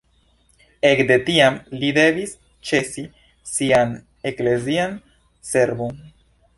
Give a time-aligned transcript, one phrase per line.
[0.91, 2.33] Ekde tiam li devis
[2.71, 3.05] ĉesi
[3.53, 3.95] sian
[4.33, 5.01] eklezian
[5.55, 6.07] servon.